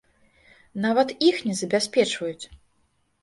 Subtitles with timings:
[0.85, 2.45] Нават іх не забяспечваюць!!!